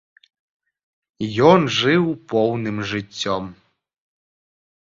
Ён 1.49 1.61
жыў 1.77 2.03
поўным 2.33 2.77
жыццём. 2.93 3.43